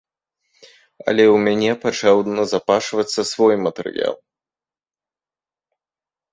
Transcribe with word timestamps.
Але 1.07 1.23
ў 1.33 1.37
мяне 1.47 1.71
пачаў 1.83 2.17
назапашвацца 2.41 3.29
свой 3.35 3.55
матэрыял. 3.67 4.21